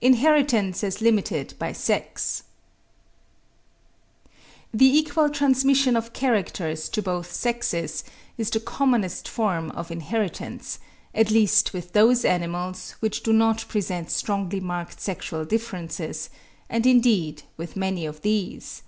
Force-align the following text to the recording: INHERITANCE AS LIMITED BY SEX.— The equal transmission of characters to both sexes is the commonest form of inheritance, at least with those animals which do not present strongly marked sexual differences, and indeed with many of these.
INHERITANCE 0.00 0.82
AS 0.82 1.02
LIMITED 1.02 1.52
BY 1.58 1.72
SEX.— 1.74 2.44
The 4.72 4.86
equal 4.86 5.28
transmission 5.28 5.94
of 5.94 6.14
characters 6.14 6.88
to 6.88 7.02
both 7.02 7.30
sexes 7.30 8.02
is 8.38 8.48
the 8.48 8.60
commonest 8.60 9.28
form 9.28 9.70
of 9.72 9.90
inheritance, 9.90 10.78
at 11.14 11.30
least 11.30 11.74
with 11.74 11.92
those 11.92 12.24
animals 12.24 12.92
which 13.00 13.22
do 13.22 13.34
not 13.34 13.66
present 13.68 14.10
strongly 14.10 14.60
marked 14.60 15.02
sexual 15.02 15.44
differences, 15.44 16.30
and 16.70 16.86
indeed 16.86 17.42
with 17.58 17.76
many 17.76 18.06
of 18.06 18.22
these. 18.22 18.80